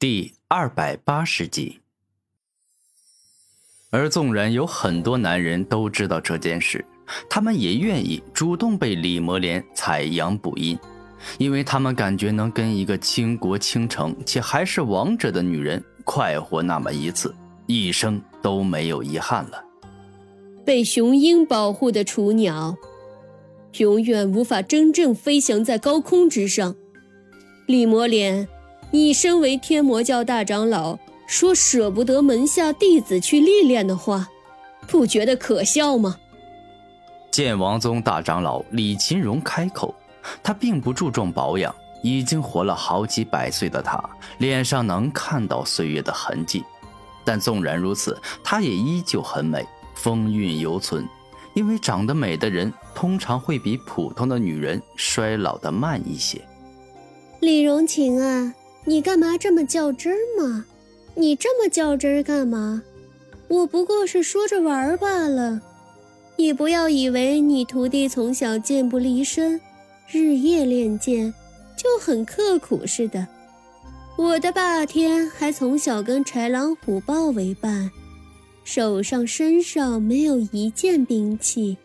[0.00, 1.80] 第二百八十集。
[3.90, 6.84] 而纵然有很多男人都知道这件事，
[7.28, 10.78] 他们也愿意主动被李魔莲采阳补阴，
[11.36, 17.34] 因为他们感觉能跟一个倾国倾城且还是王者的女人快活那么一次，
[17.66, 19.64] 一生都没有遗憾了。
[20.64, 22.76] 被雄鹰保护的雏鸟，
[23.78, 26.76] 永远无法真正飞翔在高空之上。
[27.66, 28.48] 李魔莲。
[28.90, 34.26] 你身为天魔教大长老，说舍不得门下弟子去历练的话，
[34.86, 36.16] 不觉得可笑吗？
[37.30, 39.94] 剑王宗大长老李勤荣开口，
[40.42, 44.02] 他并不注重保养，已经活了好几百岁的他，
[44.38, 46.64] 脸上能看到岁月的痕迹，
[47.26, 51.06] 但纵然如此，他也依旧很美，风韵犹存。
[51.52, 56.40] 因为长得美的人，通常会比普通的女人衰老的慢一些。
[57.40, 58.54] 李荣晴啊。
[58.88, 60.64] 你干嘛这么较真儿嘛？
[61.14, 62.82] 你这么较真儿干嘛？
[63.46, 65.60] 我不过是说着玩儿罢了。
[66.36, 69.60] 你不要以为你徒弟从小剑不离身，
[70.10, 71.34] 日夜练剑，
[71.76, 73.28] 就很刻苦似的。
[74.16, 77.90] 我的霸天还从小跟豺狼虎豹为伴，
[78.64, 81.76] 手上身上没有一件兵器，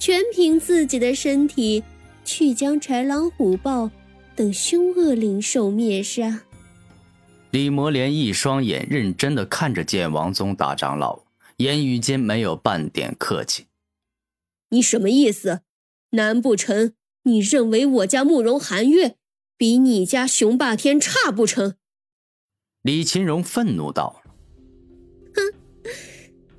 [0.00, 1.84] 全凭自己的身体
[2.24, 3.88] 去将豺狼虎豹
[4.34, 6.40] 等凶恶灵兽灭杀。
[7.50, 11.20] 李魔莲一双眼认真的看着剑王宗大长老，
[11.56, 13.66] 言语间没有半点客气。
[14.68, 15.60] 你什么意思？
[16.10, 16.92] 难不成
[17.24, 19.16] 你认为我家慕容寒月
[19.56, 21.74] 比你家雄霸天差不成？
[22.82, 24.22] 李秦荣愤怒道
[25.34, 25.52] ：“哼，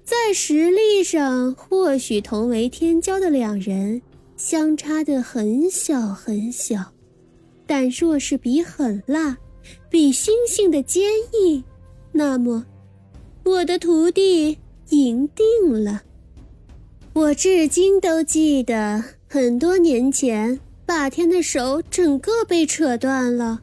[0.04, 4.02] 在实力上或许同为天骄的两人
[4.36, 6.94] 相差的很小很小，
[7.68, 9.38] 但若是比狠辣。”
[9.90, 11.64] 比星星的坚毅，
[12.12, 12.66] 那么
[13.44, 14.58] 我的徒弟
[14.90, 16.04] 赢定了。
[17.14, 23.62] 我至今都记得，很多年前霸天的手整个被扯断了，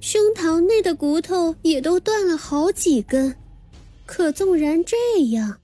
[0.00, 3.34] 胸膛内的骨头也都断了好几根。
[4.04, 4.96] 可纵然这
[5.30, 5.58] 样，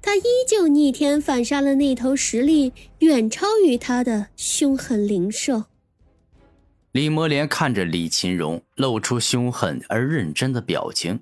[0.00, 5.64] 他依旧逆天反杀了那头实力远超于他的凶狠灵兽。
[6.96, 11.20] 李魔莲看着李秦荣，露出凶狠而认真的表情。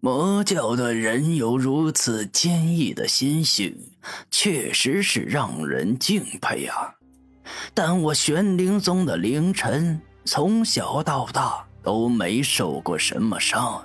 [0.00, 3.76] 魔教的人有如此坚毅的心性，
[4.30, 6.94] 确实是让人敬佩啊！
[7.74, 13.84] 但我玄灵宗的凌晨从小到大都没受过什么伤，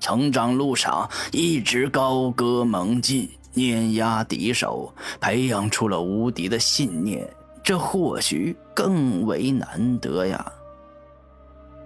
[0.00, 7.28] 成长路上一直高歌猛进，碾压敌手，培养出了无敌的信念。
[7.62, 10.52] 这或许更为难得呀。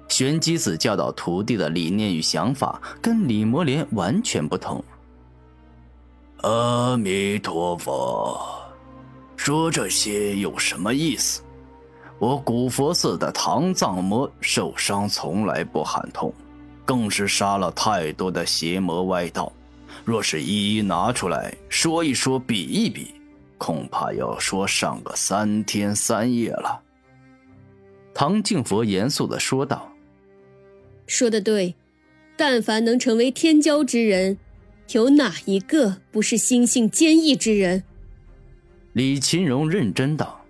[0.09, 4.83] 玄机子教导徒弟的理念与想法跟李魔莲完全不同。
[6.43, 8.41] 阿弥陀佛，
[9.37, 11.43] 说这些有什么意思？
[12.19, 16.33] 我古佛寺的唐藏魔受伤从来不喊痛，
[16.85, 19.53] 更是杀了太多的邪魔歪道。
[20.05, 23.15] 若是一一拿出来说一说，比一比。
[23.59, 26.83] 恐怕要说上个三天三夜了。”
[28.15, 29.93] 唐静佛严肃的说道。
[31.07, 31.75] “说的对，
[32.37, 34.39] 但凡能成为天骄之人，
[34.93, 37.85] 有哪一个不是心性坚毅之人？”
[38.95, 40.41] 李秦荣认真道：“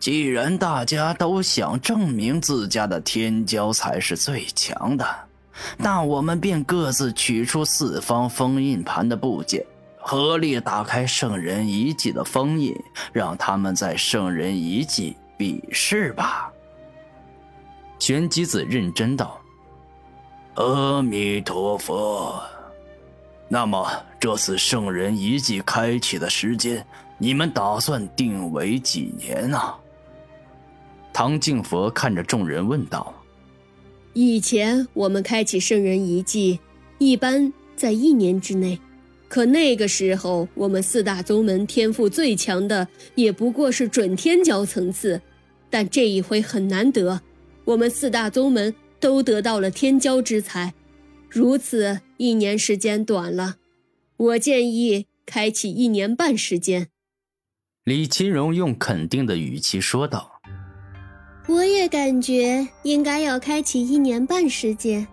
[0.00, 5.06] 既然大家都想证明自家的天骄才是最强的，
[5.76, 9.62] 那我们便各自取出四方封印盘的部件。”
[10.08, 12.72] 合力打开圣人遗迹的封印，
[13.12, 16.48] 让他们在圣人遗迹比试吧。
[17.98, 19.40] 玄机子认真道
[20.54, 22.40] ：“阿弥陀佛。
[23.48, 23.84] 那么
[24.20, 26.86] 这次圣人遗迹开启的时间，
[27.18, 29.60] 你们打算定为几年呢？”
[31.12, 33.12] 唐敬佛看着众人问道
[34.14, 36.60] ：“以前我们开启圣人遗迹，
[36.98, 38.78] 一般在一年之内。”
[39.28, 42.86] 可那个时候，我们四大宗门天赋最强的
[43.16, 45.20] 也不过是准天骄层次，
[45.68, 47.20] 但这一回很难得，
[47.64, 50.74] 我们四大宗门都得到了天骄之才，
[51.28, 53.56] 如此一年时间短了，
[54.16, 56.86] 我建议开启一年半时间。
[57.82, 60.40] 李秦荣用肯定的语气说道
[61.48, 65.06] ：“我也感觉应该要开启一年半时间，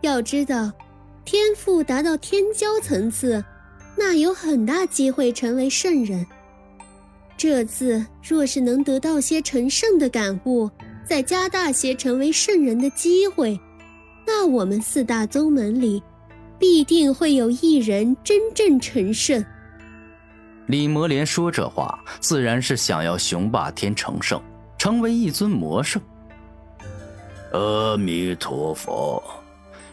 [0.00, 0.72] 要知道，
[1.24, 3.44] 天赋达到天骄层次。”
[3.96, 6.26] 那有很大机会成为圣人。
[7.36, 10.70] 这次若是能得到些成圣的感悟，
[11.04, 13.58] 再加大些成为圣人的机会，
[14.26, 16.02] 那我们四大宗门里
[16.58, 19.44] 必定会有一人真正成圣。
[20.66, 24.40] 李魔莲说这话，自然是想要雄霸天成圣，
[24.78, 26.00] 成为一尊魔圣。
[27.52, 29.22] 阿弥陀佛，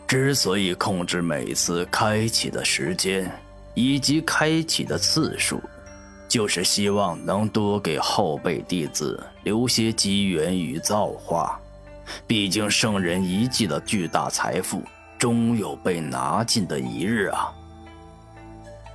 [0.07, 3.29] 之所以控制每次开启的时间
[3.73, 5.61] 以及开启的次数，
[6.27, 11.59] 就是希望能多给后辈弟子留些机缘与造化。
[12.25, 14.81] 毕竟圣人遗迹的巨大财富，
[15.17, 17.51] 终有被拿尽的一日啊。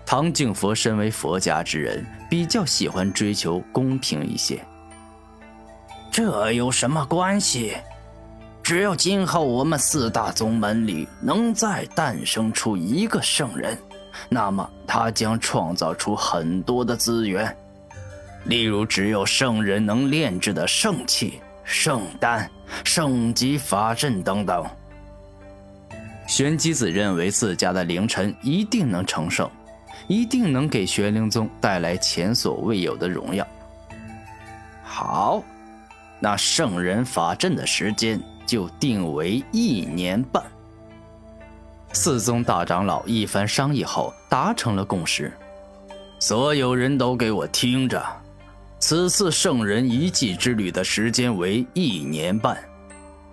[0.05, 4.63] 唐敬佛身为佛家之人，比较喜欢追求公平一些。
[6.11, 7.77] 这有什么关系？
[8.63, 13.77] 只要今后我们四大宗门里能再诞生出一个圣人，
[14.29, 17.57] 那么他将创造出很多的资源，
[18.45, 22.51] 例如只有圣人能炼制的圣器、圣丹、
[22.85, 24.65] 圣级法阵等等。
[26.27, 29.51] 玄机子认为自家的凌晨一定能成圣。
[30.07, 33.47] 一定能给玄灵宗带来前所未有的荣耀。
[34.83, 35.43] 好，
[36.21, 40.45] 那圣人法阵的时间就定为一年半。
[41.95, 45.33] 四宗大长老一番商议后达成了共识，
[46.19, 48.05] 所有人都给我听着，
[48.81, 52.59] 此次圣人遗迹之旅的时间为一年半。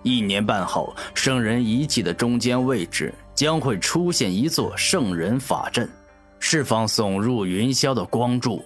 [0.04, 5.90] 一年半后，圣人遗迹的中间位置将会出现一座圣人法阵。
[6.38, 8.64] 释放耸入云霄的光柱，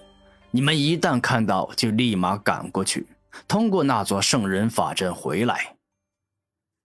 [0.51, 3.07] 你们一旦看到，就立马赶过去，
[3.49, 5.75] 通过那座圣人法阵回来。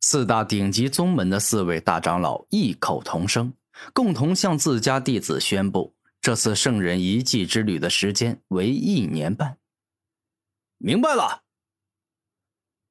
[0.01, 3.53] 四大顶级宗门的四位大长老异口同声，
[3.94, 9.57] 共同向自家弟子宣布，这次圣人遗迹之旅的时间为一年半。
[10.80, 11.44] 明白了。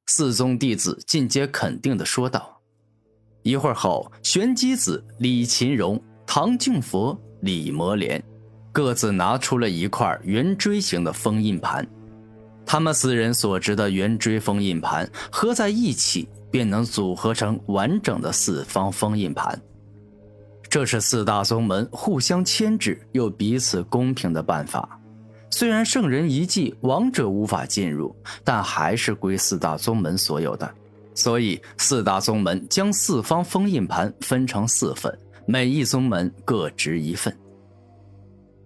[0.06, 2.62] 四宗弟子尽皆肯定的说道。
[3.42, 7.20] 一会儿后，玄机子、李勤荣、唐敬佛。
[7.42, 8.22] 李摩莲
[8.70, 11.88] 各自拿出了一块圆锥形的封印盘，
[12.66, 19.60] 他们四人所持的圆锥封印盘合在一起，便能组合成完整的四方封印盘。
[20.68, 25.00] 这是四大宗门互相牵制又彼此公平的办法。
[25.50, 28.14] 虽然圣人遗迹王者无法进入，
[28.44, 30.72] 但还是归四大宗门所有的，
[31.14, 35.12] 所以四大宗门将四方封印盘分成四份。
[35.46, 37.36] 每一宗门各执一份。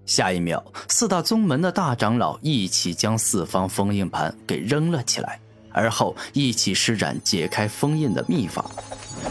[0.05, 5.41] 下一秒，四大宗门的大长老一起将四方封印盘给扔了起来，
[5.75, 8.65] 而后一起施展解开封印的秘法，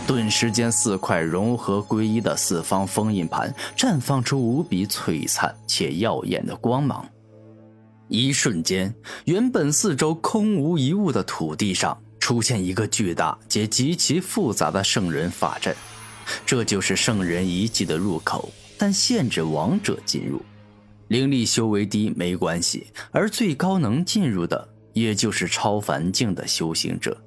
[0.05, 7.07] 顿时间四块融合归一的四方封印盘绽放出无比璀璨且耀眼的光芒。
[8.09, 8.93] 一瞬间，
[9.25, 15.73] 原本四周空无一物的土地上出现一个巨大且极其复杂的圣人法阵。
[16.45, 20.41] 这就是圣人遗迹的入口，但限制王者进入。
[21.09, 27.17] 灵力修为低没关系，而最高能进入的，也就是超凡境的修行者。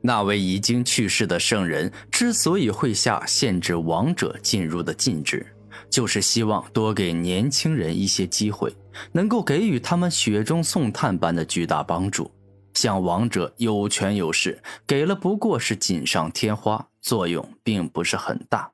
[0.00, 5.46] 那位已经去世的圣人之所以会下限制王者进入的禁制，
[5.90, 8.72] 就是希望多给年轻人一些机会，
[9.12, 12.30] 能够给予他们雪中送炭般的巨大帮助。
[12.74, 16.88] 像王者有权有势，给了不过是锦上添花。
[17.00, 18.72] 作用并不是很大。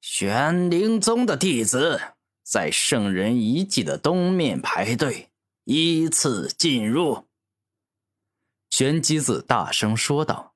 [0.00, 2.00] 玄灵宗的弟子
[2.42, 5.28] 在圣人遗迹的东面排队，
[5.68, 7.24] 依次进入。
[8.70, 10.52] 玄机子大声说道：“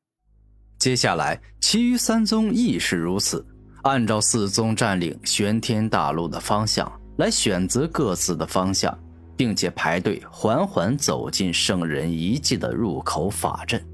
[0.79, 3.45] 接下来，其余三宗亦是如此，
[3.83, 6.88] 按照四宗占领玄天大陆的方向
[7.19, 8.97] 来选择各自的方向，
[9.37, 13.85] 并且排队缓缓走进圣人遗迹的入口法阵。”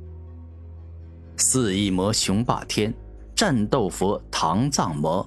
[1.38, 2.92] 四翼魔雄霸天，
[3.34, 5.26] 战斗佛唐藏魔，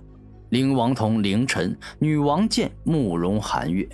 [0.50, 3.90] 灵王童凌晨，女王剑慕容寒月，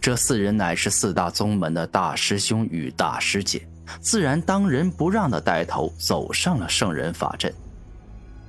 [0.00, 3.66] 这四人乃是四大宗门的大师兄与大师姐，
[4.00, 7.52] 自然当仁不让的带头走上了圣人法阵。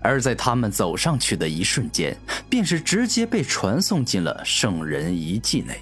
[0.02, 2.18] 而在他们走上去的一瞬间，
[2.50, 5.80] 便是直接被传送进了圣人遗迹内。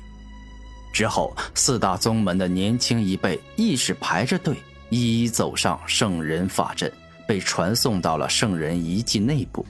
[0.93, 4.55] 之后，四大宗门的年轻一辈亦是排着队，
[4.89, 6.91] 一一走上圣人法阵。
[7.27, 9.65] 被传送到了圣人遗迹内部。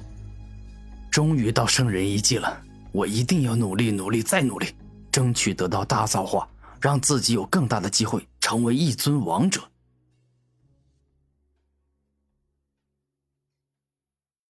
[1.09, 2.61] 终于到圣人遗迹了，
[2.91, 4.67] 我一定要努力努力再努力，
[5.15, 6.45] 争取得到大造化，
[6.81, 9.61] 让自己有更大的机会成为一尊王者。